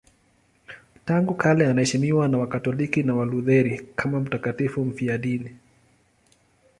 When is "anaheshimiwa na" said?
1.67-2.37